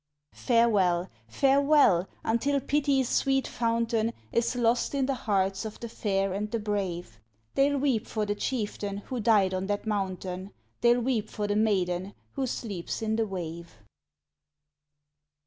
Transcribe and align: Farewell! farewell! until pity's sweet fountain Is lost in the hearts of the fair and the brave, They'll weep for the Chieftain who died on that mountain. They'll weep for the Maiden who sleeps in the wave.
Farewell! 0.33 1.11
farewell! 1.27 2.07
until 2.23 2.59
pity's 2.59 3.07
sweet 3.07 3.45
fountain 3.47 4.13
Is 4.31 4.55
lost 4.55 4.95
in 4.95 5.05
the 5.05 5.13
hearts 5.29 5.63
of 5.63 5.79
the 5.79 5.87
fair 5.89 6.33
and 6.33 6.49
the 6.49 6.57
brave, 6.57 7.19
They'll 7.53 7.77
weep 7.77 8.07
for 8.07 8.25
the 8.25 8.33
Chieftain 8.33 8.97
who 9.05 9.19
died 9.19 9.53
on 9.53 9.67
that 9.67 9.85
mountain. 9.85 10.53
They'll 10.81 11.01
weep 11.01 11.29
for 11.29 11.45
the 11.45 11.55
Maiden 11.55 12.15
who 12.31 12.47
sleeps 12.47 13.03
in 13.03 13.15
the 13.15 13.27
wave. 13.27 13.75